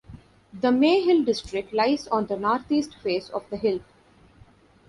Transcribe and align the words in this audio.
The 0.51 0.69
Mayhill 0.69 1.23
district 1.27 1.71
lies 1.73 2.07
on 2.07 2.25
the 2.25 2.35
northeast 2.35 2.95
face 3.03 3.29
of 3.29 3.47
the 3.51 3.57
hill. 3.57 3.81